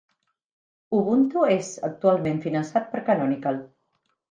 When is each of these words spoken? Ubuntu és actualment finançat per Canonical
Ubuntu 0.99 1.43
és 1.57 1.69
actualment 1.91 2.41
finançat 2.47 2.91
per 2.95 3.05
Canonical 3.13 3.65